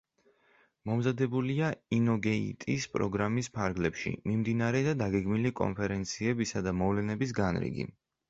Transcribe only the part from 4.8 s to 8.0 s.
და დაგეგმილი კონფერენციებისა და მოვლენების განრიგი.